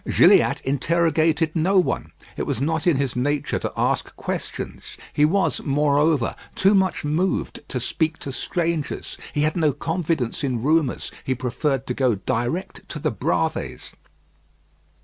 Gilliatt 0.07 0.61
interrogated 0.61 1.55
no 1.55 1.77
one. 1.77 2.11
It 2.35 2.47
was 2.47 2.59
not 2.59 2.87
in 2.87 2.97
his 2.97 3.15
nature 3.15 3.59
to 3.59 3.71
ask 3.77 4.15
questions. 4.15 4.97
He 5.13 5.25
was, 5.25 5.61
moreover, 5.61 6.35
too 6.55 6.73
much 6.73 7.05
moved 7.05 7.59
to 7.67 7.79
speak 7.79 8.17
to 8.25 8.31
strangers. 8.31 9.15
He 9.31 9.41
had 9.41 9.55
no 9.55 9.71
confidence 9.73 10.43
in 10.43 10.63
rumours. 10.63 11.11
He 11.23 11.35
preferred 11.35 11.85
to 11.85 11.93
go 11.93 12.15
direct 12.15 12.89
to 12.89 12.97
the 12.97 13.11
Bravées. 13.11 13.93